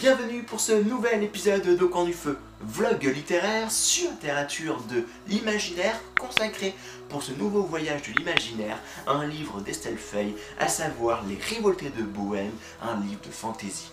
[0.00, 6.00] Bienvenue pour ce nouvel épisode de Camp du Feu, vlog littéraire sur littérature de l'imaginaire
[6.18, 6.74] consacré
[7.10, 12.02] pour ce nouveau voyage de l'imaginaire un livre d'Estelle Fay, à savoir Les Révoltés de
[12.02, 12.50] Bohème,
[12.80, 13.90] un livre de fantaisie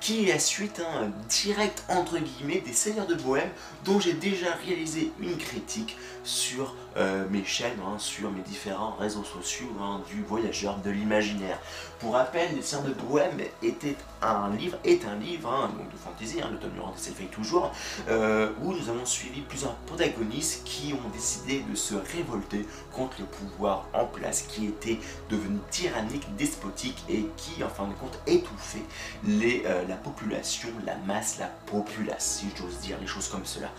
[0.00, 3.50] qui est la suite un direct entre guillemets des Seigneurs de Bohème
[3.84, 9.24] dont j'ai déjà réalisé une critique sur euh, mes chaînes, hein, sur mes différents réseaux
[9.24, 11.58] sociaux hein, du voyageur de l'imaginaire.
[11.98, 16.40] Pour rappel, Les Seigneurs de Bohème était un livre, est un livre hein, de fantasy,
[16.42, 17.72] hein, le tome numéro fait toujours,
[18.08, 23.26] euh, où nous avons suivi plusieurs protagonistes qui ont décidé de se révolter contre le
[23.26, 24.98] pouvoir en place qui était
[25.30, 28.82] devenu tyrannique, despotique et qui en fin de compte étouffait
[29.28, 33.70] euh, la population, la masse, la populace, si j'ose dire les choses comme cela.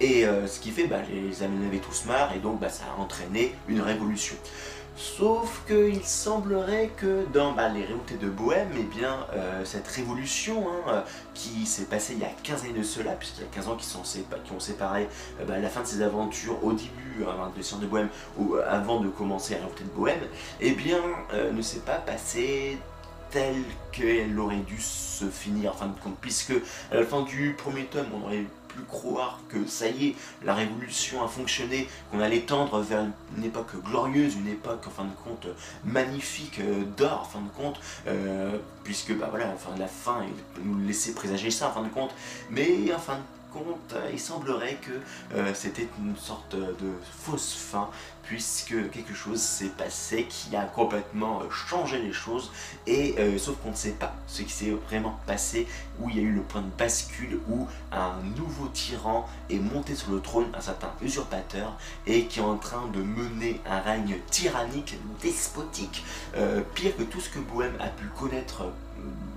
[0.00, 3.00] Et ce qui fait, bah, les amis avaient tous marre et donc bah, ça a
[3.00, 4.36] entraîné une révolution.
[4.96, 10.68] Sauf qu'il semblerait que dans bah, les révoltés de Bohème, eh bien, euh, cette révolution
[10.70, 11.00] hein, euh,
[11.34, 13.76] qui s'est passée il y a 15 années de cela, puisqu'il y a 15 ans
[13.76, 15.08] qui, sont ont séparé
[15.38, 18.08] euh, bah, la fin de ses aventures au début hein, de Sciences de Bohème,
[18.38, 20.26] ou avant de commencer la révolté de Bohème,
[20.60, 21.00] eh bien,
[21.52, 22.78] ne s'est pas passé
[23.36, 26.54] telle qu'elle aurait dû se finir, en fin de compte, puisque
[26.90, 28.46] à la fin du premier tome, on aurait
[28.88, 33.04] croire que ça y est, la révolution a fonctionné, qu'on allait tendre vers
[33.36, 35.48] une époque glorieuse, une époque en fin de compte
[35.84, 40.24] magnifique euh, d'or en fin de compte, euh, puisque bah voilà, enfin la fin
[40.64, 42.14] nous laisser présager ça en fin de compte,
[42.50, 43.45] mais en fin de
[43.92, 44.92] euh, il semblerait que
[45.34, 47.90] euh, c'était une sorte de fausse fin,
[48.22, 52.50] puisque quelque chose s'est passé qui a complètement euh, changé les choses,
[52.86, 55.66] et sauf qu'on ne sait pas ce qui s'est vraiment passé,
[56.00, 59.94] où il y a eu le point de bascule, où un nouveau tyran est monté
[59.94, 61.76] sur le trône, un certain usurpateur,
[62.06, 66.04] et qui est en train de mener un règne tyrannique, despotique,
[66.74, 68.66] pire que tout ce que Bohème a pu connaître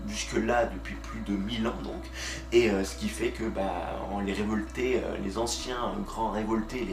[0.08, 2.04] jusque-là depuis plus de 1000 ans donc,
[2.52, 6.88] et euh, ce qui fait que bah, les révoltés, euh, les anciens grands révoltés,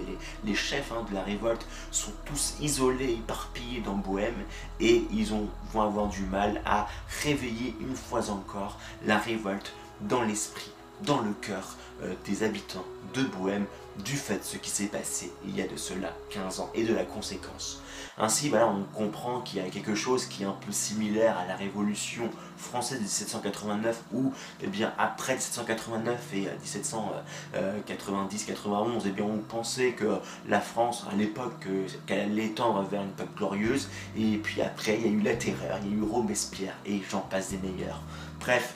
[0.44, 4.34] les, chefs hein, de la révolte sont tous isolés, éparpillés dans Bohème,
[4.80, 6.88] et ils ont, vont avoir du mal à
[7.22, 12.84] réveiller une fois encore la révolte dans l'esprit, dans le cœur euh, des habitants
[13.14, 13.66] de Bohème,
[14.04, 16.84] du fait de ce qui s'est passé il y a de cela 15 ans, et
[16.84, 17.80] de la conséquence.
[18.18, 21.46] Ainsi, voilà, on comprend qu'il y a quelque chose qui est un peu similaire à
[21.46, 29.38] la Révolution française de 1789, où, eh bien, après 1789 et 1790-91, eh bien, on
[29.38, 30.18] pensait que
[30.48, 31.66] la France, à l'époque,
[32.06, 35.36] qu'elle allait tendre vers une époque glorieuse, et puis après, il y a eu la
[35.36, 38.02] terreur, il y a eu Robespierre, et j'en passe des meilleurs.
[38.40, 38.74] Bref,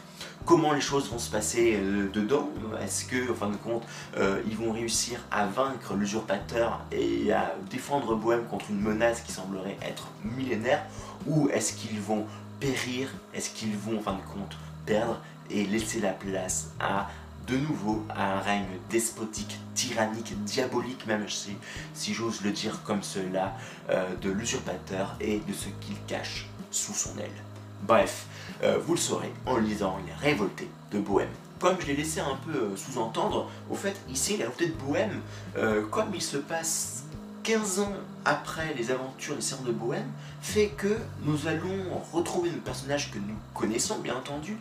[0.51, 2.51] comment les choses vont se passer euh, dedans.
[2.83, 3.85] Est-ce que, en fin de compte,
[4.17, 9.31] euh, ils vont réussir à vaincre l'usurpateur et à défendre Bohème contre une menace qui
[9.31, 10.83] semblerait être millénaire?
[11.29, 12.27] Ou est-ce qu'ils vont
[12.59, 13.11] périr?
[13.33, 14.57] Est-ce qu'ils vont, en fin de compte,
[14.87, 17.09] perdre et laisser la place à
[17.47, 23.57] de nouveau à un règne despotique, tyrannique, diabolique même si, j'ose le dire comme cela,
[23.89, 27.50] euh, de l'usurpateur et de ce qu'il cache sous son aile?
[27.83, 28.27] Bref,
[28.63, 31.31] euh, vous le saurez en lisant Les Révoltés de Bohème.
[31.59, 35.21] Comme je l'ai laissé un peu euh, sous-entendre, au fait, ici, Les Révoltés de Bohème,
[35.57, 37.05] euh, comme il se passe
[37.43, 37.93] 15 ans
[38.25, 40.11] après les aventures des Seigneurs de Bohème,
[40.43, 44.57] fait que nous allons retrouver nos personnages que nous connaissons, bien entendu,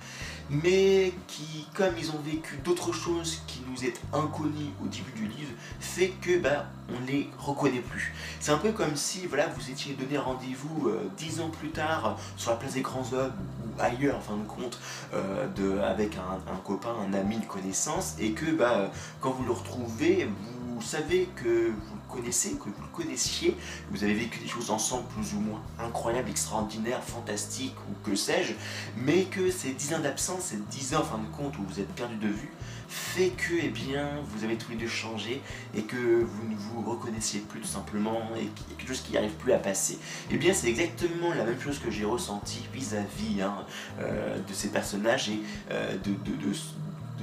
[0.49, 5.27] mais qui, comme ils ont vécu d'autres choses qui nous est inconnues au début du
[5.27, 8.13] livre, fait que bah, on les reconnaît plus.
[8.39, 12.17] C'est un peu comme si voilà, vous étiez donné rendez-vous euh, dix ans plus tard
[12.35, 14.79] sur la place des grands hommes ou ailleurs, en fin de compte,
[15.13, 18.91] euh, de, avec un, copain, un ami, une connaissance, et que bah,
[19.21, 23.97] quand vous le retrouvez, vous savez que vous le connaissez, que vous le connaissiez, que
[23.97, 28.53] vous avez vécu des choses ensemble plus ou moins incroyables, extraordinaires, fantastiques ou que sais-je,
[28.97, 31.79] mais que ces dix ans d'absence, ces dix ans en fin de compte où vous
[31.79, 32.51] êtes perdu de vue,
[32.87, 35.41] fait que eh bien, vous avez tous les deux changé
[35.75, 39.53] et que vous ne vous reconnaissiez plus tout simplement et quelque chose qui n'arrive plus
[39.53, 39.93] à passer.
[39.93, 43.65] Et eh bien c'est exactement la même chose que j'ai ressenti vis-à-vis hein,
[43.99, 45.39] euh, de ces personnages et
[45.71, 46.53] euh, de, de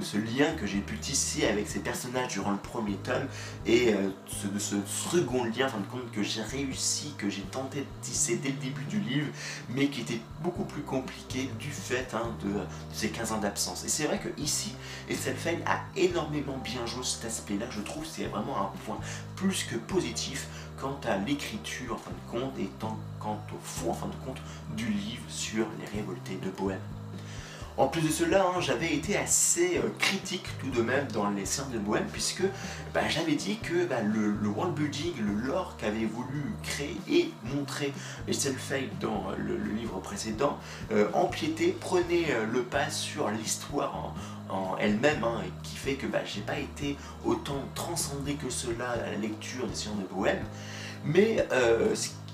[0.03, 3.27] ce lien que j'ai pu tisser avec ces personnages durant le premier tome
[3.65, 4.11] et euh,
[4.53, 7.87] de ce second lien, en fin de compte, que j'ai réussi, que j'ai tenté de
[8.03, 9.29] tisser dès le début du livre,
[9.71, 12.53] mais qui était beaucoup plus compliqué du fait hein, de,
[12.93, 13.85] ces 15 ans d'absence.
[13.85, 14.75] Et c'est vrai que ici,
[15.09, 18.99] Estelle a énormément bien joué cet aspect-là, je trouve c'est vraiment un point
[19.35, 20.47] plus que positif
[20.81, 22.99] quant à l'écriture en fin de compte et quant
[23.53, 24.41] au fond en fin de compte
[24.77, 26.81] du livre sur les révoltés de Bohème.
[27.79, 31.45] En plus de cela, hein, j'avais été assez euh, critique tout de même dans les
[31.45, 32.45] scènes de Bohème, puisque
[32.95, 37.93] bah, j'avais dit que bah, le, world building, le lore qu'avait voulu créer et montrer
[38.33, 40.59] Fay dans euh, le, livre précédent,
[40.91, 44.15] euh, empiétait, prenait le pas sur l'histoire
[44.49, 46.97] en, elle-même, hein, qui fait que bah, j'ai pas été
[47.27, 50.43] autant transcendé que cela à la lecture des séances de Bohème.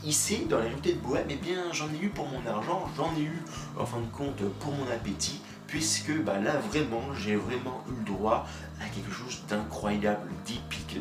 [0.04, 3.14] Ici, dans la réalité de Bohème, eh bien, j'en ai eu pour mon argent, j'en
[3.16, 3.38] ai eu,
[3.78, 8.04] en fin de compte, pour mon appétit, puisque bah, là, vraiment, j'ai vraiment eu le
[8.04, 8.44] droit
[8.80, 10.98] à quelque chose d'incroyable, d'épique,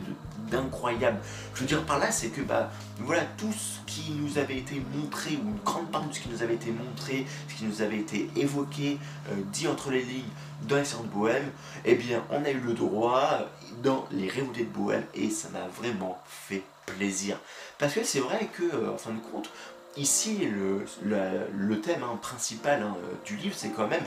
[0.52, 1.20] d'incroyable.
[1.56, 2.70] Je veux dire par là, c'est que, bah,
[3.00, 6.30] voilà, tout ce qui nous avait été montré, ou une grande part de ce qui
[6.30, 8.98] nous avait été montré, ce qui nous avait été évoqué,
[9.30, 10.24] euh, dit entre les lignes,
[10.68, 11.52] dans les de Bohème,
[11.86, 13.48] eh bien, on a eu le droit
[13.82, 17.38] dans les révoltés de Bohème, et ça m'a vraiment fait plaisir.
[17.80, 19.50] Parce que c'est vrai que, euh, en fin de compte,
[19.98, 22.96] ici, le, le, thème hein, principal hein,
[23.26, 24.04] du livre, c'est quand même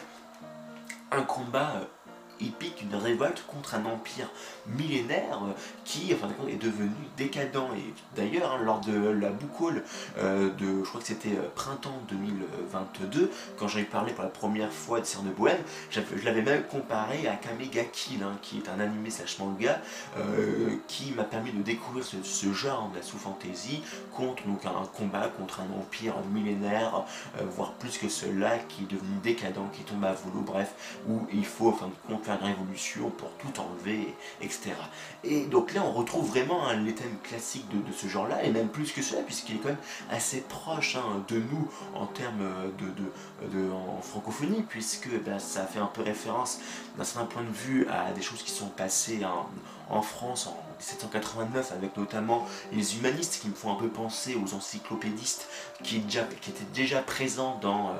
[1.10, 1.80] un combat
[2.40, 4.28] euh, épique, une révolte contre un empire
[4.66, 5.52] millénaire euh,
[5.84, 7.68] qui enfin, est devenu décadent.
[7.76, 9.82] Et d'ailleurs, hein, lors de la boucle
[10.18, 14.72] euh, de, je crois que c'était euh, printemps 2022, quand j'avais parlé pour la première
[14.72, 15.58] fois de Cerne de Bohème,
[15.90, 19.80] je l'avais même comparé à Kamega Kill, hein, qui est un animé slash manga,
[20.86, 23.82] qui m'a permis de découvrir ce, genre de la sous-fantasy
[24.12, 27.04] contre donc, un combat contre un empire millénaire,
[27.50, 31.44] voire plus que cela, qui est devenu décadent, qui tombe à volo, bref, où il
[31.44, 34.72] faut, en fin de compte, faire une révolution pour tout enlever, etc.
[35.22, 38.68] Et donc là, on retrouve vraiment hein, les thèmes classiques de, ce genre-là, et même
[38.68, 39.76] plus que cela, puisqu'il est quand même
[40.10, 42.44] assez proche hein, de nous en termes
[42.78, 46.60] de, de, en francophonie, puisque ben, ça fait un peu référence
[46.96, 49.48] d'un certain point de vue à des choses qui sont passées en
[50.02, 55.48] France en 1789 avec notamment les humanistes qui me font un peu penser aux encyclopédistes
[55.82, 57.90] qui, étaient déjà présents dans,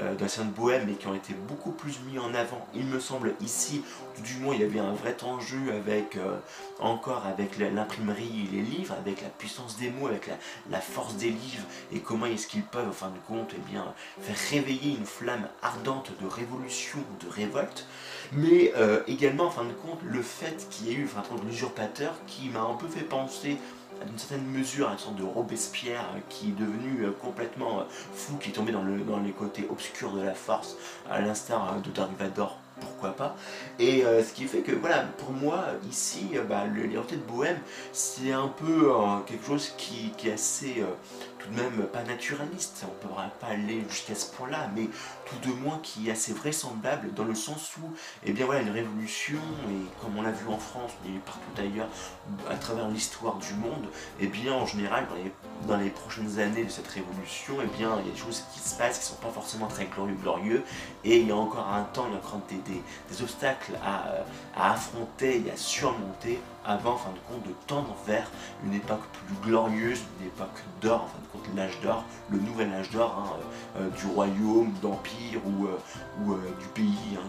[0.00, 3.34] euh, euh, Bohème mais qui ont été beaucoup plus mis en avant il me semble
[3.40, 3.82] ici.
[4.24, 6.36] Du moins il y avait un vrai enjeu avec euh,
[6.80, 10.30] encore avec l'imprimerie et les livres avec la puissance des mots avec
[10.70, 13.94] la, force des livres et comment est-ce qu'ils peuvent en fin de compte eh bien,
[14.20, 17.86] faire réveiller une flamme ardente de révolution de révolte
[18.32, 18.72] mais
[19.06, 21.08] également en fin de compte le fait qu'il y ait eu
[21.46, 23.58] l'usurpateur qui m'a un peu fait penser
[24.00, 27.84] à une certaine mesure à une sorte de Robespierre qui est devenu euh, complètement euh,
[28.14, 30.76] fou, qui est tombé dans, le, dans les côtés obscurs de la force,
[31.10, 33.36] à l'instar euh, de Dark Vador, pourquoi pas.
[33.80, 37.58] Et ce qui fait que, voilà, pour moi, ici, bah, le Liberté de Bohème,
[37.92, 38.92] c'est un peu
[39.26, 40.84] quelque chose qui est assez
[41.38, 44.88] tout de même pas naturaliste, on ne pourra pas aller jusqu'à ce point-là, mais
[45.26, 47.92] tout de moins qui est assez vraisemblable dans le sens où,
[48.24, 49.38] eh bien voilà, une révolution,
[49.68, 51.88] et comme on l'a vu en France, mais partout ailleurs,
[52.50, 53.86] à travers l'histoire du monde,
[54.20, 55.06] eh bien en général,
[55.66, 58.60] dans les, prochaines années de cette révolution, eh bien il y a des choses qui
[58.60, 60.64] se passent qui ne sont pas forcément très glorieux, glorieux,
[61.04, 64.24] et il y a encore un temps, il y a encore des, obstacles à,
[64.56, 68.30] à affronter et à surmonter avant, en fin de compte, de tendre vers
[68.64, 72.72] une époque plus glorieuse, une époque d'or, en fin de compte, l'âge d'or, le nouvel
[72.74, 73.30] âge d'or hein,
[73.76, 77.26] euh, euh, du royaume, d'empire ou, euh, du pays hein,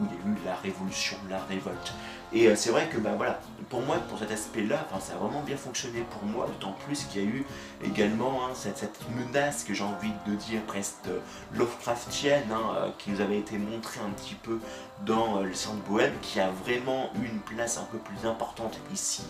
[0.00, 1.92] où il y a eu la révolution, la révolte.
[2.38, 3.40] Et c'est vrai que bah, voilà,
[3.70, 7.22] pour moi, pour cet aspect-là, ça a vraiment bien fonctionné pour moi, d'autant plus qu'il
[7.22, 7.46] y a eu
[7.82, 11.08] également hein, cette, menace que j'ai envie de dire presque
[11.54, 12.52] Lovecraftienne,
[12.98, 14.58] qui nous avait été montrée un petit peu
[15.06, 19.22] dans le centre bohème, qui a vraiment eu une place un peu plus importante ici.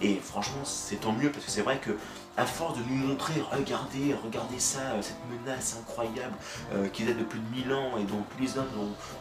[0.00, 1.96] Et franchement, c'est tant mieux parce que c'est vrai que
[2.36, 6.34] à force de nous montrer, regardez, regardez ça, euh, cette menace incroyable
[6.72, 8.64] euh, qui date de plus de 1000 ans et donc les hommes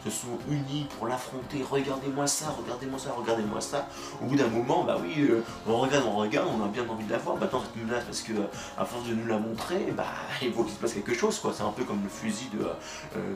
[0.06, 3.88] se sont unis pour l'affronter, regardez-moi ça, regardez-moi ça, regardez-moi ça.
[4.22, 7.06] Au bout d'un moment, bah oui, euh, on regarde, on regarde, on a bien envie
[7.06, 8.34] de la voir, maintenant cette menace parce que
[8.78, 10.06] à force de nous la montrer, bah
[10.42, 12.66] il faut qu'il se passe quelque chose quoi, c'est un peu comme le fusil de,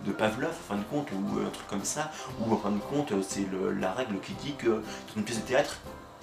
[0.05, 2.79] de Pavlov en fin de compte ou un truc comme ça, ou en fin de
[2.79, 3.47] compte c'est
[3.79, 5.77] la règle qui dit que dans une pièce de théâtre,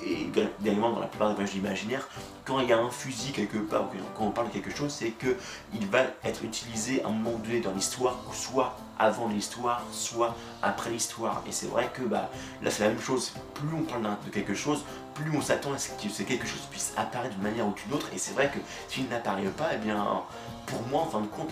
[0.05, 0.29] et
[0.61, 2.09] également dans la plupart des voyages imaginaires,
[2.45, 4.93] quand il y a un fusil quelque part, ou quand on parle de quelque chose,
[4.93, 10.35] c'est qu'il va être utilisé à un moment donné dans l'histoire, soit avant l'histoire, soit
[10.63, 11.43] après l'histoire.
[11.49, 12.31] Et c'est vrai que bah,
[12.63, 15.79] là c'est la même chose, plus on parle de quelque chose, plus on s'attend à
[15.79, 18.09] ce que quelque chose puisse apparaître d'une manière ou d'une autre.
[18.15, 20.23] Et c'est vrai que s'il n'apparaît pas, eh bien,
[20.67, 21.51] pour moi, en fin de compte,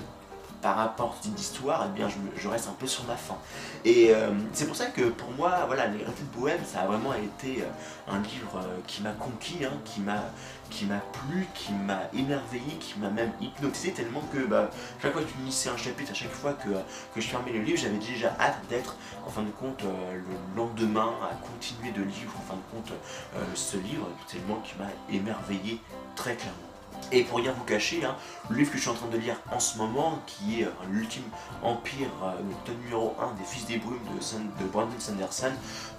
[0.62, 3.37] par rapport à cette histoire, eh bien, je, reste un peu sur ma faim.
[3.85, 6.87] Et euh, c'est pour ça que pour moi, voilà, Les Récits de Bohème, ça a
[6.87, 10.23] vraiment été euh, un livre euh, qui m'a conquis, hein, qui m'a
[10.69, 14.71] qui m'a plu, qui m'a émerveillé, qui m'a même hypnotisé tellement que bah,
[15.02, 16.69] chaque fois que tu finissais un chapitre, à chaque fois que,
[17.12, 18.95] que je fermais le livre, j'avais déjà hâte d'être
[19.26, 22.93] en fin de compte le lendemain à continuer de lire en fin de compte
[23.57, 25.81] ce livre, tellement qui m'a émerveillé
[26.14, 26.69] très clairement.
[27.12, 28.14] Et pour rien vous cacher, hein,
[28.49, 30.71] le livre que je suis en train de lire en ce moment, qui est euh,
[30.90, 31.25] l'ultime
[31.62, 33.99] empire, euh, le tome numéro 1 des Fils des Brumes
[34.61, 35.52] de, Brandon Sanderson,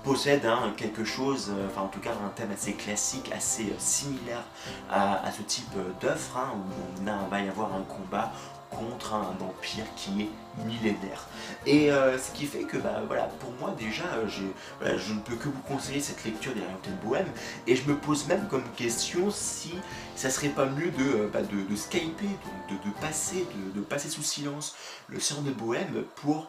[0.04, 4.44] possède hein, quelque chose, euh, enfin en tout cas un thème assez classique, assez similaire
[4.90, 8.32] à, ce type d'œuvre, hein, où on va y avoir un combat
[8.72, 10.30] contre un empire qui est
[10.66, 11.28] millénaire.
[11.66, 14.28] Et euh, ce qui fait que, bah, voilà, pour moi déjà, euh,
[14.98, 16.62] je ne peux que vous conseiller cette lecture des
[17.04, 17.28] Bohème,
[17.68, 19.74] et je me pose même comme question si
[20.16, 22.28] ça serait pas mieux de, euh, bah, de, skyper,
[22.70, 24.76] de, de, passer, de, passer sous silence
[25.08, 26.48] le Seigneur de Bohème pour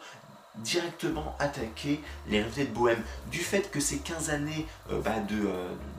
[0.57, 3.01] directement attaquer les réalités de Bohème.
[3.31, 4.67] Du fait que ces 15 années
[5.03, 5.49] bah, de,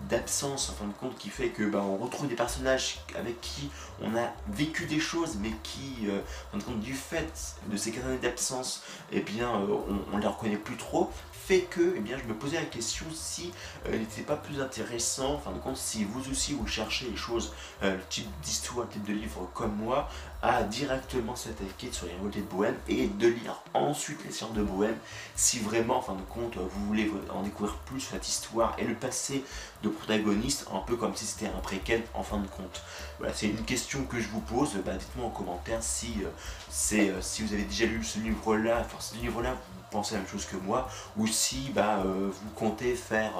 [0.08, 3.70] d'absence en fin de compte qui fait que bah, on retrouve des personnages avec qui
[4.00, 7.76] on a vécu des choses mais qui euh, en fin de compte du fait de
[7.76, 8.82] ces 15 années d'absence
[9.12, 11.10] eh bien euh, on, on les reconnaît plus trop
[11.46, 13.52] fait que eh bien, je me posais la question si
[13.86, 17.06] euh, il n'était pas plus intéressant, en fin de compte, si vous aussi vous cherchez
[17.10, 20.08] les choses, le type d'histoire, le type de livre comme moi,
[20.42, 24.62] à directement s'attaquer sur les révoltés de Bohème et de lire ensuite les sciences de
[24.62, 24.96] Bohème.
[25.36, 28.84] Si vraiment, en fin de compte, vous voulez en découvrir plus sur cette histoire et
[28.84, 29.42] le passé
[29.84, 32.82] de protagoniste, un peu comme si c'était un préquel en fin de compte.
[33.18, 36.28] Voilà, c'est une question que je vous pose, bah, dites-moi en commentaire si, euh,
[36.70, 40.20] c'est, euh, si vous avez déjà lu ce livre-là, enfin ce livre-là, vous pensez la
[40.20, 43.32] même chose que moi, ou si bah, euh, vous comptez faire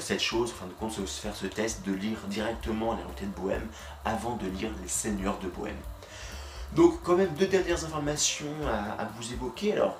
[0.00, 3.40] cette chose, en fin de compte, faire ce test de lire directement les réalités de
[3.40, 3.66] Bohème
[4.04, 5.76] avant de lire les Seigneurs de Bohème.
[6.74, 8.52] Donc quand même deux dernières informations
[8.98, 9.72] à, vous évoquer.
[9.74, 9.96] Alors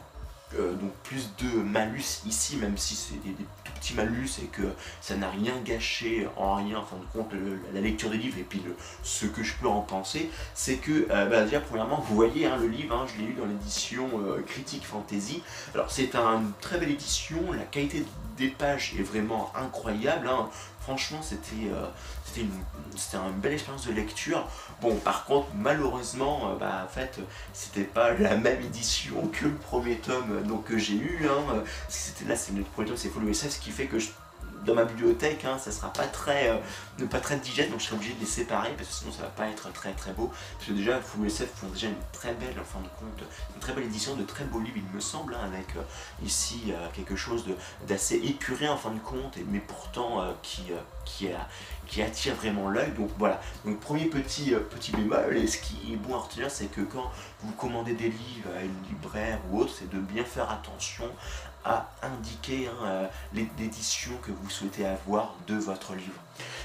[0.55, 4.63] euh, donc plus de malus ici, même si c'est des, tout petits malus et que
[5.01, 7.33] ça n'a rien gâché en rien, en fin de compte,
[7.75, 8.63] la lecture des livres et puis
[9.03, 12.59] ce que je peux en penser, c'est que euh, bah, déjà premièrement vous voyez hein,
[12.61, 15.43] le livre, hein, je l'ai lu dans l'édition euh, Critique Fantasy.
[15.75, 18.05] Alors c'est une très belle édition, la qualité
[18.37, 20.29] des pages est vraiment incroyable.
[20.29, 20.49] Hein.
[20.81, 21.73] Franchement, c'était
[22.39, 24.47] euh, une, une, belle expérience de lecture.
[24.81, 27.19] Bon, par contre, malheureusement, euh, bah, en fait,
[27.53, 31.27] c'était pas la même édition que le premier tome donc, que j'ai eu.
[31.29, 31.65] Hein.
[31.89, 34.09] C'était là, c'est le premier tome, c'est Follow SF, ce qui fait que je
[34.65, 37.97] dans ma bibliothèque, hein, ça sera pas très, euh, pas très digeste, donc je serai
[37.97, 40.31] obligé de les séparer parce que sinon ça va pas être très très beau.
[40.55, 43.61] Parce que déjà, Full SF font déjà une très belle, en fin de compte, une
[43.61, 45.83] très belle édition, de très beaux livres, il me semble, hein, avec euh,
[46.25, 47.45] ici euh, quelque chose
[47.87, 50.65] d'assez épuré en fin de compte, mais pourtant qui,
[51.05, 51.29] qui,
[51.87, 52.91] qui attire vraiment l'œil.
[52.93, 56.67] Donc voilà, donc premier petit, petit bémol, et ce qui est bon à retenir, c'est
[56.67, 57.11] que quand
[57.43, 61.11] vous commandez des livres à une libraire ou autre, c'est de bien faire attention
[62.03, 66.21] indiquer hein, l'édition que vous souhaitez avoir de votre livre.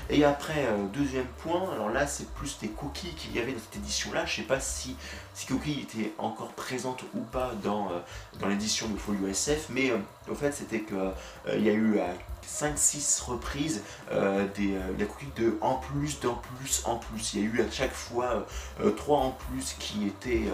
[0.10, 3.60] Et après, euh, deuxième point, alors là c'est plus des coquilles qu'il y avait dans
[3.60, 4.26] cette édition-là.
[4.26, 4.96] Je ne sais pas si
[5.34, 8.00] ces coquilles étaient encore présentes ou pas dans, euh,
[8.40, 12.00] dans l'édition de Folio SF, mais euh, fait c'était qu'il y a eu
[12.46, 13.84] 5-6 reprises
[14.56, 17.34] des, la coquille de en plus, d'en plus, en plus.
[17.34, 18.46] Il y a eu à chaque fois
[18.98, 20.50] 3 en plus qui étaient,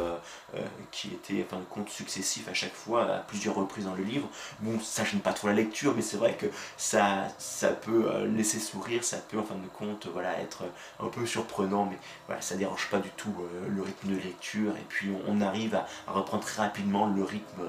[0.91, 4.27] qui étaient enfin, compte successifs à chaque fois, à plusieurs reprises dans le livre.
[4.59, 8.59] Bon, ça gêne pas trop la lecture, mais c'est vrai que ça, ça peut laisser
[8.59, 10.63] sourire, ça peut en fin de compte voilà, être
[10.99, 14.75] un peu surprenant, mais voilà, ça dérange pas du tout euh, le rythme de lecture,
[14.75, 17.61] et puis on, arrive à, reprendre très rapidement le rythme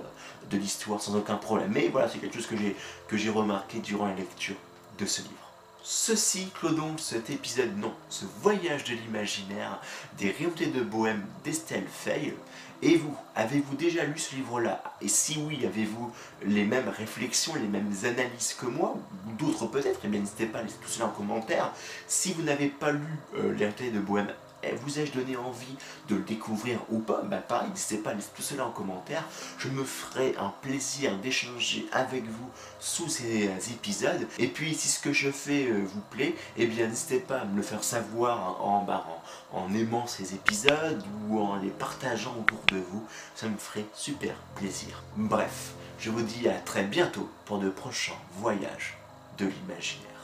[0.50, 1.70] de l'histoire sans aucun problème.
[1.74, 4.56] Mais voilà, c'est quelque chose que j'ai remarqué durant lecture
[4.98, 5.34] de ce livre.
[5.82, 9.80] Ceci clôt donc cet épisode, non, ce voyage de l'imaginaire
[10.18, 12.34] des réalités de Bohème d'Estelle Fay.
[12.82, 14.82] Et vous, avez-vous déjà lu ce livre-là?
[15.00, 16.12] Et si oui, avez-vous
[16.44, 18.96] les mêmes réflexions, les mêmes analyses que moi?
[19.26, 20.00] Ou d'autres peut-être?
[20.04, 21.72] Eh bien n'hésitez pas à laisser tout cela en commentaire.
[22.06, 23.00] Si vous n'avez pas lu
[23.36, 24.32] euh, Les réalités de Bohème
[24.82, 25.76] vous ai-je donné envie
[26.08, 27.22] de le découvrir ou pas?
[27.22, 29.24] Bah pareil, n'hésitez pas à laisser tout cela en commentaire.
[29.58, 32.50] Je me ferai un plaisir d'échanger avec vous
[32.80, 34.26] sous ces épisodes.
[34.38, 37.44] Et puis si ce que je fais euh, vous plaît, eh bien n'hésitez pas à
[37.44, 39.06] me le faire savoir en, bah,
[39.52, 43.04] en, en aimant ces épisodes ou en les partageant autour de vous.
[43.34, 45.02] Ça me ferait super plaisir.
[45.16, 48.96] Bref, je vous dis à très bientôt pour de prochains voyages
[49.38, 50.17] de l'imaginaire.